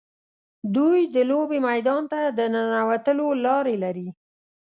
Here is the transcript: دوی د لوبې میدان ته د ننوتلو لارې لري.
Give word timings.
دوی 0.75 0.99
د 1.15 1.17
لوبې 1.29 1.59
میدان 1.67 2.03
ته 2.11 2.19
د 2.37 2.39
ننوتلو 2.53 3.27
لارې 3.45 3.75
لري. 3.83 4.07